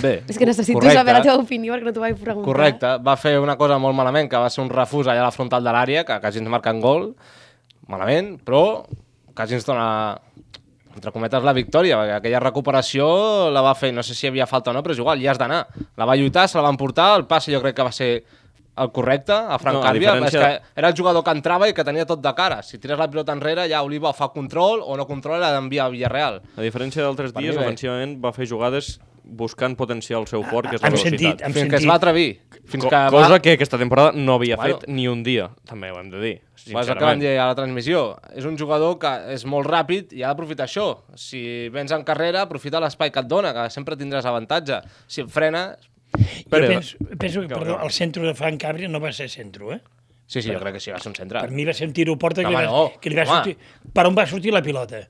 [0.00, 0.96] Bé, És que necessito correcte.
[0.98, 2.46] saber la teva opinió perquè no t'ho vaig preguntar.
[2.48, 5.30] Correcte, va fer una cosa molt malament, que va ser un refús allà a la
[5.34, 7.14] frontal de l'àrea, que quasi ens marquen gol,
[7.88, 8.84] malament, però
[9.34, 10.18] quasi ens dona,
[10.94, 14.46] entre cometes, la victòria, perquè aquella recuperació la va fer, no sé si hi havia
[14.46, 15.66] falta o no, però és igual, ja has d'anar.
[15.96, 18.10] La va lluitar, se la van portar, el passe jo crec que va ser
[18.74, 21.68] el correcte, a Frank No, a Càrbia, diferència- és que era el jugador que entrava
[21.68, 22.62] i que tenia tot de cara.
[22.62, 25.86] Si tires la pilota enrere, ja Oliva fa control o no controla i l'ha d'enviar
[25.86, 26.40] a Villarreal.
[26.56, 30.82] A diferència d'altres dies, ofensivament va fer jugades buscant potenciar el seu fort, que és
[30.82, 31.18] la Hem velocitat.
[31.20, 31.90] sentit, hem Fins que es sentit.
[31.90, 32.40] va atrevir.
[32.66, 33.38] Fins Co que cosa va...
[33.40, 34.78] que aquesta temporada no havia Bueno.
[34.80, 36.34] fet ni un dia, també ho hem de dir.
[36.62, 38.16] És el que van dir a la transmissió.
[38.34, 41.02] És un jugador que és molt ràpid i ha d'aprofitar això.
[41.14, 44.80] Si vens en carrera, aprofita l'espai que et dona, que sempre tindràs avantatge.
[45.06, 45.76] Si et frena...
[46.12, 49.72] Jo Pere, penso, penso que, perdó, el centre de Frank Cabria no va ser centro,
[49.72, 49.80] eh?
[50.26, 51.40] Sí, sí, jo crec que sí, va ser un centre.
[51.40, 53.16] Per mi va ser un tiro a porta que, No, li va, no, que li
[53.16, 53.32] va home.
[53.32, 53.56] sortir...
[53.92, 55.00] Per on va sortir la pilota?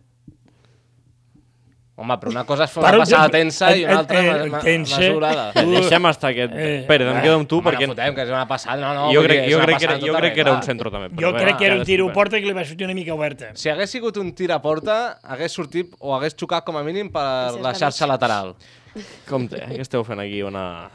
[2.02, 5.46] Home, però una cosa és fer una passada tensa i una eh, altra eh, mesurada.
[5.56, 6.56] Deixem estar aquest...
[6.58, 8.78] Eh, Pere, em quedo amb tu, Home, perquè no fotem, que és una passada.
[8.82, 10.56] No, no, jo crec, jo una crec que era, passada jo tota crec que era
[10.58, 11.12] un centre també.
[11.22, 13.14] Jo bé, crec que era un tiro a porta que li va sortir una mica
[13.14, 13.54] oberta.
[13.58, 17.12] Si hagués sigut un tir a porta, hagués sortit o hagués xocat com a mínim
[17.14, 17.26] per
[17.62, 18.56] la xarxa lateral.
[19.28, 19.70] Compte, eh?
[19.72, 20.42] què esteu fent aquí?
[20.44, 20.90] Una...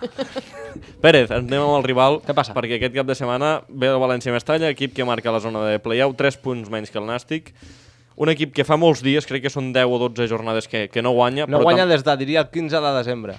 [1.02, 2.20] Pérez, anem amb el rival.
[2.26, 2.54] Què passa?
[2.58, 5.82] Perquè aquest cap de setmana ve el València Mestalla, equip que marca la zona de
[5.82, 7.54] play-out, 3 punts menys que el Nàstic.
[8.18, 11.04] Un equip que fa molts dies, crec que són 10 o 12 jornades que, que
[11.06, 11.46] no guanya.
[11.46, 13.36] No però guanya des de, diria, el 15 de desembre.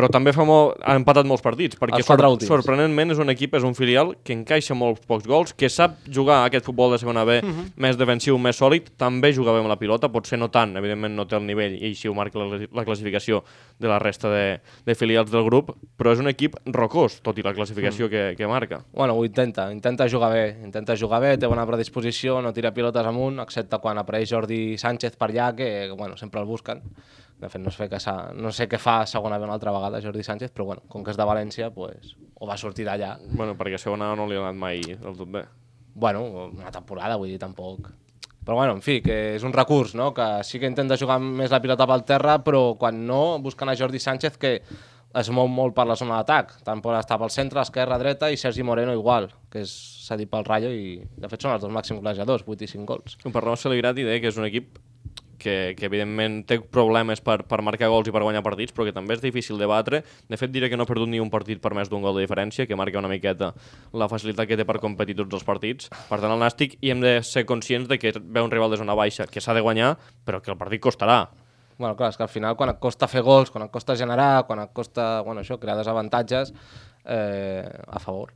[0.00, 2.48] Però també fa molt, ha empatat molts partits, perquè sor últims.
[2.48, 6.38] sorprenentment és un equip, és un filial que encaixa molts pocs gols, que sap jugar
[6.46, 7.72] aquest futbol de segona B Mhm.
[7.76, 11.26] més defensiu, més sòlid, també juga bé amb la pilota, potser no tant, evidentment no
[11.26, 13.44] té el nivell i així ho marca la, la classificació
[13.78, 17.42] de la resta de, de filials del grup, però és un equip rocós, tot i
[17.42, 18.10] la classificació Mm.
[18.10, 18.80] que, que marca.
[18.94, 23.04] Bueno, ho intenta, intenta jugar bé, intenta jugar bé, té bona predisposició, no tira pilotes
[23.04, 26.80] amunt, excepte quan apareix Jordi Sánchez per allà, que bueno, sempre el busquen.
[27.40, 30.22] De fet, no sé, s'ha- no sé què fa segona B una altra vegada Jordi
[30.22, 33.14] Sánchez, però bueno, com que és de València, pues, o va sortir d'allà.
[33.32, 35.44] Bueno, perquè a segona no li ha anat mai del tot bé.
[35.94, 36.22] Bueno,
[36.52, 37.88] una temporada, vull dir, tampoc.
[38.44, 40.12] Però bueno, en fi, que és un recurs, no?
[40.14, 43.76] Que sí que intenta jugar més la pilota pel terra, però quan no, busquen a
[43.76, 44.62] Jordi Sánchez, que
[45.12, 46.60] es mou molt per la zona d'atac.
[46.64, 49.72] Tant pot estar pel centre, esquerra, dreta, i Sergi Moreno igual, que és
[50.06, 53.16] cedit pel Rayo, i de fet són els dos màxims golejadors, 8 i 5 gols.
[53.24, 54.78] Per Raúl Celigrat i deia que és un equip
[55.40, 58.94] que, que evidentment té problemes per, per marcar gols i per guanyar partits, però que
[58.96, 60.02] també és difícil de batre.
[60.28, 62.26] De fet, diré que no ha perdut ni un partit per més d'un gol de
[62.26, 63.52] diferència, que marca una miqueta
[63.96, 65.90] la facilitat que té per competir tots els partits.
[66.10, 68.80] Per tant, el Nàstic, i hem de ser conscients de que ve un rival de
[68.84, 69.94] zona baixa, que s'ha de guanyar,
[70.26, 71.24] però que el partit costarà.
[71.80, 74.44] Bueno, clar, és que al final quan et costa fer gols, quan et costa generar,
[74.44, 76.52] quan et costa, bueno, això, crear desavantatges,
[77.06, 78.34] eh, a favor.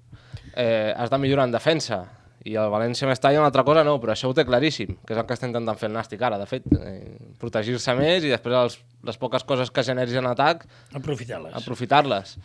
[0.57, 1.99] Eh, has de millorar en defensa,
[2.45, 5.21] i el València Mestalla una altra cosa no, però això ho té claríssim, que és
[5.21, 8.59] el que està intentant fer el Nàstic ara, de fet, eh, protegir-se més i després
[8.59, 8.77] els,
[9.09, 11.55] les poques coses que generis en atac, Aprofitar-les.
[11.57, 12.37] aprofitar-les.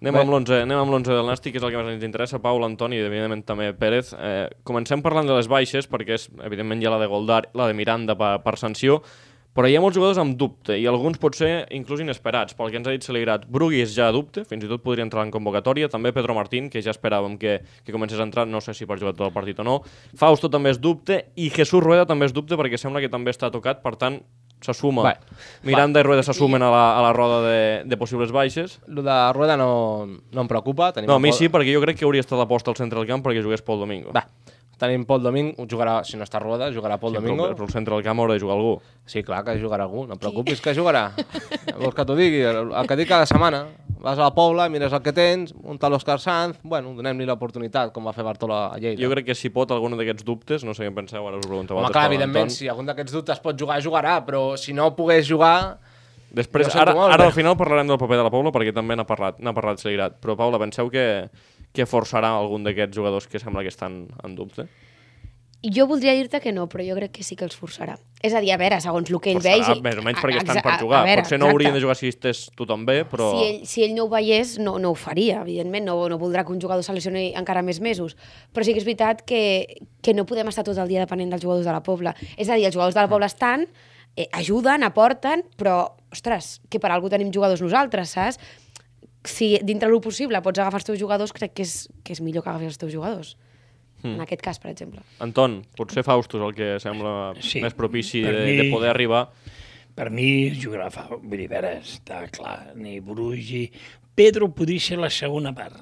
[0.00, 0.20] Anem Bé.
[0.20, 2.58] amb l'11 anem amb l'11 del Nàstic, que és el que més ens interessa, Pau,
[2.60, 4.12] l'Antoni i evidentment també Pérez.
[4.12, 7.66] Eh, comencem parlant de les baixes, perquè és, evidentment hi ha la de Goldar, la
[7.68, 9.00] de Miranda per, per sanció,
[9.56, 12.90] però hi ha molts jugadors amb dubte, i alguns potser inclús inesperats, pel que ens
[12.90, 13.48] ha dit Celigrat.
[13.48, 16.68] Brugui és ja a dubte, fins i tot podria entrar en convocatòria, també Pedro Martín,
[16.70, 19.34] que ja esperàvem que, que comencés a entrar, no sé si per jugar tot el
[19.34, 19.80] partit o no.
[20.18, 23.50] Fausto també és dubte, i Jesús Rueda també és dubte, perquè sembla que també està
[23.54, 24.20] tocat, per tant,
[24.62, 25.04] s'assuma.
[25.04, 25.14] Va.
[25.66, 28.78] Miranda i Rueda s'assumen a, la, a la roda de, de possibles baixes.
[28.88, 30.92] Lo de Rueda no, no em preocupa.
[30.96, 33.08] Tenim No, a mi sí, perquè jo crec que hauria estat aposta al centre del
[33.08, 34.14] camp perquè jugués Pol Domingo.
[34.16, 34.26] Va,
[34.78, 37.48] tenim Pol Domingo, jugarà, si no està Rueda, jugarà Pol Sí, Domingo.
[37.48, 38.76] Però, però al centre del camp haurà de jugar algú.
[39.08, 41.08] Sí, clar que jugarà algú, no et preocupis que jugarà.
[41.80, 42.42] Vols que t'ho digui?
[42.44, 43.64] El, el que dic cada setmana.
[44.06, 47.90] Vas a la Pobla, mires el que tens, un tal Òscar Sanz, bueno, donem-li l'oportunitat,
[47.94, 49.00] com va fer Bartola a Lleida.
[49.00, 51.46] Jo crec que si pot algun d'aquests dubtes, no sé què en penseu, ara us
[51.46, 51.80] ho pregunteu.
[51.80, 55.78] Home, clar, evidentment, si algun d'aquests dubtes pot jugar, jugarà, però si no pogués jugar...
[56.36, 59.06] Després, ara, molt, ara al final parlarem del paper de la Paula perquè també n'ha
[59.08, 60.18] parlat, n'ha parlat Celigrat.
[60.20, 61.06] Però, Paula, penseu que,
[61.76, 64.66] que forçarà algun d'aquests jugadors que sembla que estan en dubte?
[65.66, 67.96] Jo voldria dir-te que no, però jo crec que sí que els forçarà.
[68.22, 69.82] És a dir, a veure, segons el que ell Forçarà, vegi...
[69.82, 71.00] més o menys perquè estan per jugar.
[71.00, 71.56] a veure, Potser no exacte.
[71.56, 73.30] haurien de jugar si estés tothom bé, però...
[73.32, 75.88] Si ell, si ell no ho veiés, no, no ho faria, evidentment.
[75.88, 78.14] No, no voldrà que un jugador se lesioni encara més mesos.
[78.54, 79.42] Però sí que és veritat que,
[80.04, 82.14] que no podem estar tot el dia depenent dels jugadors de la Pobla.
[82.36, 83.66] És a dir, els jugadors de la Pobla estan,
[84.14, 85.80] eh, ajuden, aporten, però,
[86.12, 88.38] ostres, que per algú tenim jugadors nosaltres, saps?
[89.26, 92.44] Si dintre del possible pots agafar els teus jugadors, crec que és, que és millor
[92.46, 93.34] que agafis els teus jugadors.
[94.06, 95.00] En aquest cas, per exemple.
[95.24, 99.24] Anton, potser Faustus el que sembla Sí, més propici de, mi- de poder arribar.
[99.96, 101.06] Per mi jugarà fa...
[101.10, 103.64] Vull dir, a veure, està clar, ni Brugi...
[104.16, 105.80] Pedro podria ser la segona part.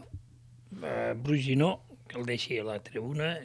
[0.74, 1.72] Uh, Brugi no,
[2.08, 3.34] que el deixi a la tribuna.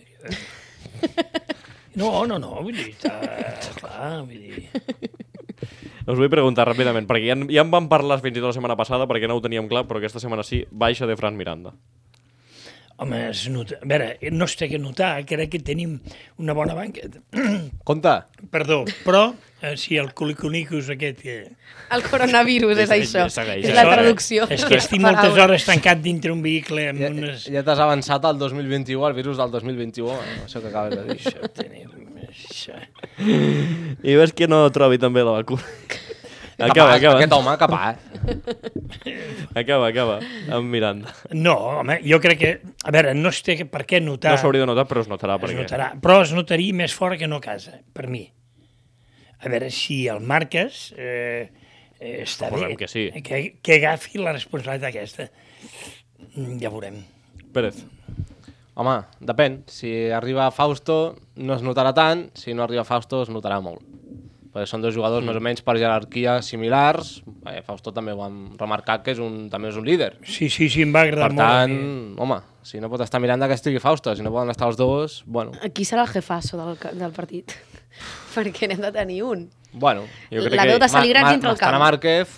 [2.00, 4.70] No, no, no, vull dir, està clar, vull dir...
[6.10, 8.58] Us vull preguntar ràpidament, perquè ja, en- ja en vam parlar fins i tot la
[8.58, 11.76] setmana passada, perquè no ho teníem clar, però aquesta setmana sí, baixa de Fran Miranda.
[13.00, 13.78] Home, es nota...
[13.80, 15.94] A veure, no es té que notar, crec que tenim
[16.44, 17.06] una bona banca.
[17.88, 18.16] Compte,
[18.52, 19.22] Perdó, però
[19.62, 21.38] eh, si el culiconicus aquest que...
[21.96, 23.30] El coronavirus és això.
[23.32, 24.50] segueix, és ja la traducció.
[24.52, 27.48] És que estic moltes hores tancat dintre un vehicle amb ja, unes...
[27.48, 31.22] ja t'has avançat al 2021, al virus del 2021, això que acabes de dir.
[31.22, 32.09] Això, tenim...
[33.20, 35.64] I ves que no trobi també la vacuna.
[36.60, 37.16] Acaba, acaba.
[37.22, 38.00] Aquest home, capaç.
[39.56, 40.18] Acaba, acaba,
[40.52, 41.14] amb Miranda.
[41.32, 42.50] No, home, jo crec que...
[42.84, 44.34] A veure, no es té per què notar...
[44.36, 45.38] No s'hauria de notar, però es notarà.
[45.40, 45.56] es perquè...
[45.62, 48.26] notarà, però es notaria més fora que no a casa, per mi.
[49.40, 51.48] A veure, si el marques, eh,
[51.96, 52.80] eh, està Suposem bé.
[52.82, 53.06] que sí.
[53.24, 55.30] Que, que agafi la responsabilitat aquesta.
[56.36, 57.00] Mm, Ja veurem.
[57.56, 57.80] Pérez.
[58.80, 59.64] Home, depèn.
[59.68, 62.30] Si arriba Fausto, no es notarà tant.
[62.40, 63.84] Si no arriba Fausto, es notarà molt.
[64.50, 67.20] Perquè són dos jugadors més o menys per jerarquia similars.
[67.52, 70.14] Eh, Fausto també ho hem remarcat que és un, també és un líder.
[70.26, 71.44] Sí, sí, sí, em va agradar Per molt.
[71.46, 72.16] a tant, mi.
[72.24, 74.16] home, si no pot estar Miranda, que estigui Fausto.
[74.16, 75.52] Si no poden estar els dos, bueno.
[75.62, 77.52] Aquí serà el jefasso del, del partit.
[78.34, 79.50] Perquè n'hem de tenir un.
[79.74, 81.78] bueno Jo crec La que- veu de Saligrat Ma- dintre el camp.
[81.78, 82.32] Márquez,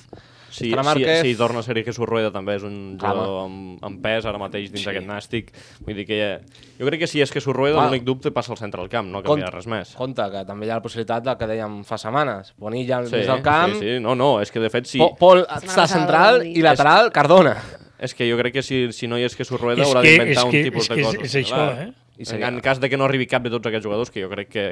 [0.51, 1.21] Si, si, Márquez.
[1.21, 4.37] si torna a ser Jesús Rueda també és un Clar, jugador amb, amb pes ara
[4.37, 4.85] mateix dins Sí.
[4.89, 5.51] d'aquest nàstic.
[5.85, 6.31] Vull dir que ja...
[6.77, 7.85] jo crec que si és Jesús Rueda Va.
[7.87, 9.95] l'únic dubte passa al centre del camp, no canvia res més.
[9.95, 12.53] Compte, que també hi ha la possibilitat del que dèiem fa setmanes.
[12.57, 14.99] Bonilla al Sí, mig del camp, sí, sí, no, no, és que de fet sí.
[14.99, 17.55] Po- Pol Setmana està central i lateral Cardona.
[18.01, 20.09] És que jo crec que si, si no hi és Jesús Rueda És haurà que-
[20.17, 21.35] d'inventar és un que- tipus és de que és- coses.
[21.35, 21.91] és això, eh?
[22.21, 24.21] I En, seria- en cas de que no arribi cap de tots aquests jugadors, que
[24.21, 24.63] jo crec que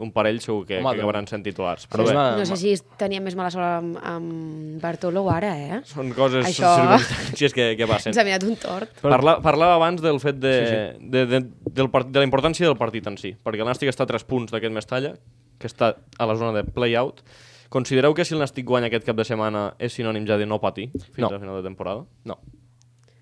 [0.00, 1.84] un parell segur que, Home, que acabaran sent titulars.
[1.90, 2.22] Però Sí, bé.
[2.40, 5.80] No sé si tenia més mala sort amb, amb Bartolo ara, eh?
[5.84, 8.10] són coses, Això- circumstàncies que, que passen.
[8.14, 8.88] Ens ha mirat un tort.
[9.04, 11.08] Parla, parlava abans del fet de, sí, sí.
[11.12, 11.42] de, de,
[11.76, 14.24] del part, de la importància del partit en si, perquè el Nàstic està a 3
[14.24, 15.14] punts d'aquest Mestalla,
[15.60, 17.20] que està a la zona de play-out.
[17.68, 20.60] Considereu que si el Nàstic guanya aquest cap de setmana és sinònim ja de no
[20.62, 21.28] patir fins No.
[21.34, 22.04] a final de temporada?
[22.24, 22.38] No.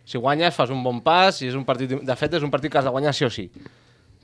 [0.05, 1.93] Si guanyes, fas un bon pas i és un partit...
[2.03, 3.47] De fet, és un partit que has de guanyar sí o sí.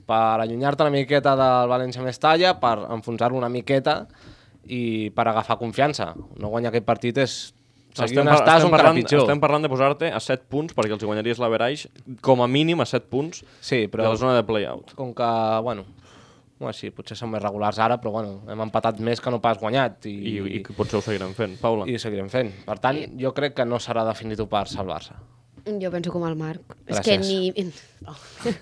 [0.09, 4.01] Per allunyar-te una miqueta del València-Mestalla, per enfonsar-lo una miqueta
[4.67, 6.11] i per agafar confiança.
[6.37, 7.37] No guanyar aquest partit és
[7.99, 9.23] on par- estàs encara parlant, pitjor.
[9.23, 11.87] estem parlant de posar-te a 7 punts, perquè els guanyaries l'averaix
[12.21, 14.93] com a mínim a 7 punts Sí, de però la zona de play-out.
[14.95, 15.29] com que,
[15.63, 15.85] bueno,
[16.59, 19.57] bueno, sí, potser som més regulars ara, però bueno, hem empatat més que no pas
[19.57, 21.57] guanyat i, I, i, i potser ho seguirem fent.
[21.61, 21.87] Paula?
[21.89, 22.51] i seguirem fent.
[22.67, 25.13] Per tant, jo crec que no serà definitiu per salvar-se.
[25.81, 26.61] Jo penso com el Marc.
[26.89, 27.05] És Gràcies.
[27.05, 27.71] que ni,
[28.09, 28.15] oh.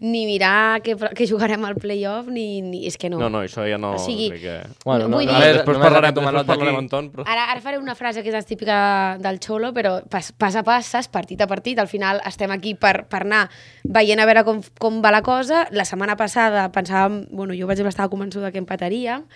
[0.00, 2.84] ni mirar que, que jugarem al playoff, ni, ni...
[2.86, 3.18] És que no.
[3.18, 3.94] No, no, això ja no...
[3.96, 4.54] O sigui, que...
[4.84, 7.26] Bueno, no, vull no, dir- només- després parlarem, després parlarem amb Ton, però...
[7.26, 8.76] Ara, ara faré una frase que és típica
[9.22, 13.06] del Xolo, però pas, pas a passes, partit a partit, al final estem aquí per,
[13.10, 13.46] per anar
[13.84, 15.66] veient a veure com, com va la cosa.
[15.74, 19.26] La setmana passada pensàvem, bueno, jo per exemple estava convençuda que empataríem,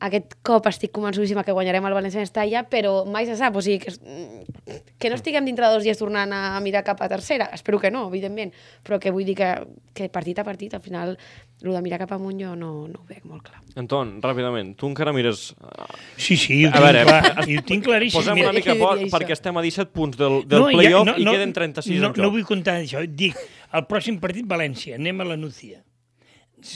[0.00, 3.78] aquest cop estic convençudíssima que guanyarem el València Mestalla, però mai se sap, o sigui,
[3.80, 3.94] que,
[4.98, 8.06] que no estiguem dintre dos dies tornant a mirar cap a tercera, espero que no,
[8.10, 8.52] evidentment,
[8.84, 9.50] però que vull dir que,
[9.96, 11.16] que partit a partit, al final,
[11.62, 13.62] el de mirar cap amunt jo no, no ho veig molt clar.
[13.80, 15.54] Anton, ràpidament, tu encara mires...
[16.20, 18.20] Sí, sí, ho A veure, clar, i ho tinc claríssim.
[18.20, 19.10] Posem Mira, una mica poc això?
[19.16, 22.22] perquè estem a 17 punts del, del ja- play-off i queden 36 no, en joc.
[22.26, 23.00] No vull comptar això.
[23.08, 23.40] Dic,
[23.72, 25.80] el pròxim partit, València, anem a la Núcia.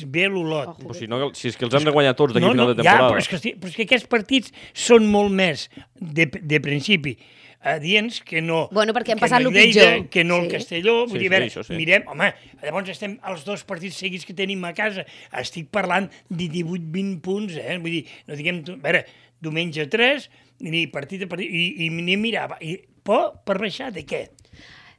[0.06, 0.76] Ve l'Olot.
[0.82, 2.68] Però si, no, si és que els hem de guanyar tots d'aquí no, a final
[2.68, 3.12] no, de ja, temporada.
[3.14, 5.68] però és, que, però és que aquests partits són molt més
[6.00, 7.16] de, de principi
[7.60, 8.62] adients que no...
[8.72, 10.06] Bueno, perquè hem que passat no lo el Lleida, pitjor.
[10.12, 10.52] Que no el Sí.
[10.54, 10.94] Castelló.
[11.06, 11.74] Vull Sí, dir, sí, veure, això sí.
[11.76, 12.30] mirem, home,
[12.62, 15.04] llavors estem als dos partits seguits que tenim a casa.
[15.42, 17.76] Estic parlant de 18-20 punts, eh?
[17.82, 18.62] Vull dir, no diguem...
[18.78, 19.02] A veure,
[19.44, 20.28] diumenge 3,
[20.68, 22.56] ni partit a partit, i, i ni mirava.
[22.64, 24.26] I, por per baixar de què?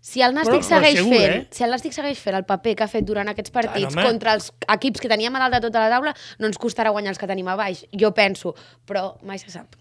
[0.01, 1.47] Si el Nàstic Però- segueix però segur, fent, eh?
[1.53, 4.05] si el Nàstic segueix fent el paper que ha fet durant aquests partits home.
[4.07, 7.13] contra els equips que teníem a dalt de tota la taula, no ens costarà guanyar
[7.13, 8.55] els que tenim a baix, jo penso,
[8.89, 9.77] però mai se sap.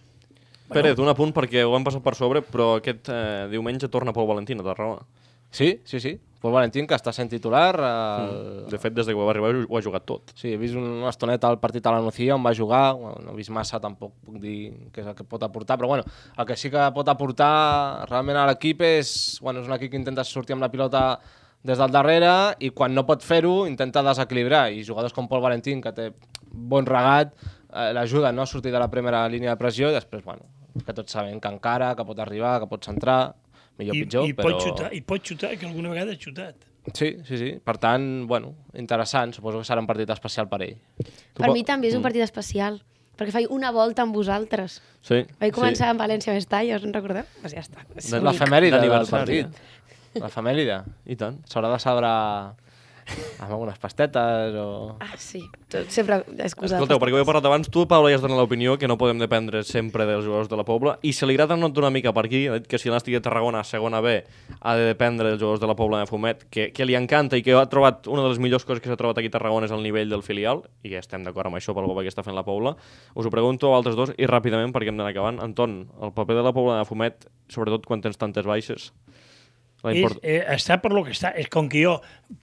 [0.71, 4.29] Pérez, un apunt perquè ho hem passat per sobre, però aquest eh, diumenge torna Pau
[4.29, 5.03] Valentín a Tarragona.
[5.51, 6.19] Sí, sí, sí.
[6.41, 7.75] Pol Valentín, que està sent titular.
[7.77, 8.31] El...
[8.73, 10.33] De fet, des de que va arribar ho ha jugat tot.
[10.39, 13.35] Sí, he vist una estoneta al partit a la Nucía on va jugar, bueno, no
[13.35, 16.07] he vist massa, tampoc puc dir què és el que pot aportar, però bueno,
[16.39, 19.13] el que sí que pot aportar realment a l'equip és,
[19.45, 21.05] bueno, és un equip que intenta sortir amb la pilota
[21.63, 22.33] des del darrere
[22.65, 26.09] i quan no pot fer-ho intenta desequilibrar i jugadors com Pol Valentín, que té
[26.49, 27.37] bon regat,
[27.69, 28.49] eh, l'ajuden no?
[28.49, 30.49] a sortir de la primera línia de pressió i després, bueno,
[30.87, 33.35] que tots sabem que encara, que pot arribar, que pot centrar,
[33.81, 34.53] millor I, pitjor, i, però...
[34.53, 36.69] pot xutar, I pot xutar, que alguna vegada ha xutat.
[36.95, 37.51] Sí, sí, sí.
[37.65, 39.35] Per tant, bueno, interessant.
[39.37, 40.79] Suposo que serà un partit especial per ell.
[41.01, 42.81] Tu Per po- mi també és un partit especial,
[43.21, 44.79] perquè faig una volta amb vosaltres.
[45.05, 45.21] Sí.
[45.43, 47.29] Vaig començar amb València Mestalla, us en recordeu?
[47.43, 47.85] Pues ja està.
[47.97, 48.09] És.
[48.17, 49.61] L'efemèride del partit.
[50.17, 50.81] L'efemèride.
[51.07, 51.39] I tant.
[51.47, 52.09] S'haurà de saber
[53.43, 54.97] amb algunes pastetes o...
[55.01, 56.77] Ah, sí, tot, sempre excusa.
[56.77, 59.21] Escolteu, perquè ho he parlat abans, tu, Paula, ja has donat l'opinió que no podem
[59.23, 62.27] dependre sempre dels jugadors de la Pobla, i se li agrada no una mica per
[62.29, 64.19] aquí, ha dit que si l'Nàstic de Tarragona a segona B
[64.61, 67.45] ha de dependre dels jugadors de la Pobla de Fumet, que, que li encanta i
[67.47, 69.75] que ha trobat una de les millors coses que s'ha trobat aquí a Tarragona és
[69.75, 72.47] el nivell del filial, i estem d'acord amb això pel paper que està fent la
[72.47, 72.77] Pobla.
[73.15, 75.41] Us ho pregunto a altres dos, i ràpidament, perquè hem d'anar acabant.
[75.43, 78.91] Anton, el paper de la Pobla de Fumet, sobretot quan tens tantes baixes,
[79.85, 80.21] És, import...
[80.23, 81.33] eh, està per lo que està.
[81.37, 81.99] És com que jo,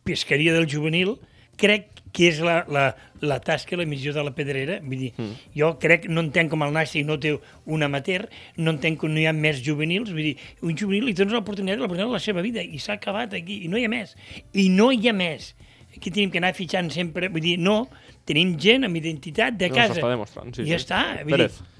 [0.08, 1.16] pescaria del juvenil,
[1.58, 2.88] crec que és la, la,
[3.22, 4.80] la tasca i la missió de la pedrera.
[4.82, 5.52] Vull dir, mm.
[5.58, 8.26] jo crec, no entenc com el Nàstic no té un amateur,
[8.58, 10.14] no entenc que no hi ha més juvenils.
[10.16, 13.38] Vull dir, un juvenil li dones l'oportunitat l'oportunitat de la seva vida i s'ha acabat
[13.38, 14.16] aquí, i no hi ha més.
[14.58, 15.54] I no hi ha més.
[15.98, 17.88] Aquí tenim que anar fitxant sempre, vull dir, no,
[18.28, 19.96] tenim gent amb identitat de No, casa.
[19.98, 20.86] s'està demostrant, sí, I ja sí.
[20.86, 21.04] està.
[21.24, 21.58] Vull Pérez.
[21.58, 21.74] dir,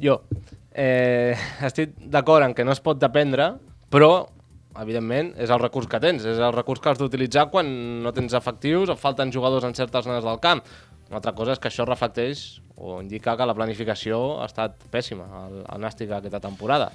[0.00, 0.20] Jo
[0.72, 1.34] eh,
[1.66, 3.52] estic d'acord en que no es pot dependre,
[3.90, 4.28] però
[4.78, 7.68] evidentment, és el recurs que tens, és el recurs que has d'utilitzar quan
[8.04, 10.62] no tens efectius o falten jugadors en certes zones del camp.
[11.10, 15.26] Una altra cosa és que això reflecteix o indica que la planificació ha estat pèssima
[15.26, 16.92] al, al Nàstic aquesta temporada.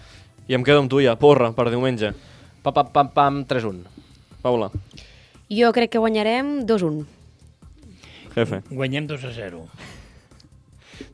[0.47, 2.13] I em quedo amb tu ja, porra, per diumenge.
[2.63, 3.83] Pam, pam, pam, pam 3-1.
[4.45, 4.71] Paula,
[5.49, 7.03] Jo crec que guanyarem 2-1.
[8.35, 8.61] jefe.
[8.71, 9.67] guanyem 2 a 0.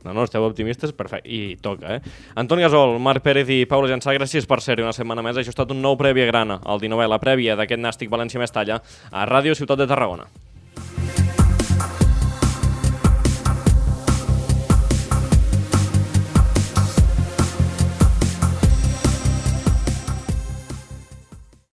[0.04, 2.14] No, no, esteu optimistes, perfecte, i toca, eh?
[2.40, 5.36] Antoni Gasol, Marc Pérez i Paula Jansà, gràcies per ser-hi una setmana més.
[5.36, 9.28] Això ha estat un nou prèvia grana, el 19è, la prèvia d'aquest Nàstic València-Mestalla a
[9.28, 10.28] Ràdio Ciutat de Tarragona.